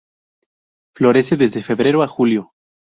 [0.95, 2.53] Florece desde febrero a julio.